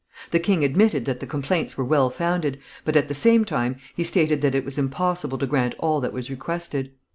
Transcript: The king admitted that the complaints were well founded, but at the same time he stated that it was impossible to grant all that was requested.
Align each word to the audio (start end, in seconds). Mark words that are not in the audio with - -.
The 0.31 0.39
king 0.39 0.63
admitted 0.63 1.05
that 1.05 1.19
the 1.19 1.27
complaints 1.27 1.77
were 1.77 1.83
well 1.85 2.09
founded, 2.09 2.57
but 2.83 2.95
at 2.95 3.07
the 3.07 3.13
same 3.13 3.45
time 3.45 3.75
he 3.95 4.03
stated 4.03 4.41
that 4.41 4.55
it 4.55 4.65
was 4.65 4.79
impossible 4.79 5.37
to 5.37 5.45
grant 5.45 5.75
all 5.77 5.99
that 6.01 6.11
was 6.11 6.27
requested. 6.27 6.91